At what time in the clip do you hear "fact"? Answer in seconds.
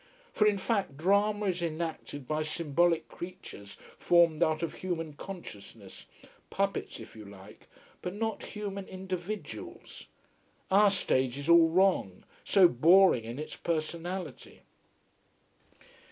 0.57-0.97